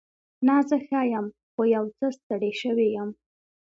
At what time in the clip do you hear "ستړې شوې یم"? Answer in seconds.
2.17-3.09